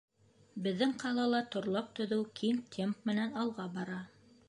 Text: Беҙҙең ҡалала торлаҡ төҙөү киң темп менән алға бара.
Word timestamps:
Беҙҙең 0.67 0.95
ҡалала 1.03 1.43
торлаҡ 1.57 1.93
төҙөү 2.01 2.25
киң 2.43 2.65
темп 2.79 3.09
менән 3.11 3.41
алға 3.45 3.73
бара. 3.81 4.05